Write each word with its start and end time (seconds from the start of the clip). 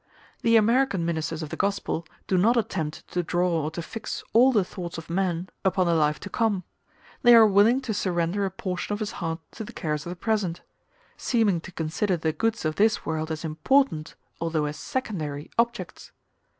The 0.41 0.55
American 0.55 1.05
ministers 1.05 1.43
of 1.43 1.49
the 1.49 1.55
gospel 1.55 2.07
do 2.25 2.35
not 2.35 2.57
attempt 2.57 3.07
to 3.09 3.21
draw 3.21 3.65
or 3.65 3.69
to 3.69 3.83
fix 3.83 4.23
all 4.33 4.51
the 4.51 4.63
thoughts 4.63 4.97
of 4.97 5.11
man 5.11 5.47
upon 5.63 5.85
the 5.85 5.93
life 5.93 6.19
to 6.21 6.27
come; 6.31 6.63
they 7.21 7.35
are 7.35 7.45
willing 7.45 7.81
to 7.81 7.93
surrender 7.93 8.43
a 8.43 8.49
portion 8.49 8.93
of 8.93 8.99
his 8.99 9.11
heart 9.21 9.39
to 9.51 9.63
the 9.63 9.73
cares 9.73 10.07
of 10.07 10.09
the 10.09 10.15
present; 10.15 10.61
seeming 11.17 11.61
to 11.61 11.71
consider 11.71 12.17
the 12.17 12.33
goods 12.33 12.65
of 12.65 12.77
this 12.77 13.05
world 13.05 13.29
as 13.29 13.45
important, 13.45 14.15
although 14.39 14.65
as 14.65 14.75
secondary, 14.79 15.51
objects. 15.59 16.11